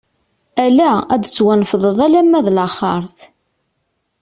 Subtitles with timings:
[0.65, 3.19] Ala, ad d-tettwanefḍeḍ alamma d laxeṛt!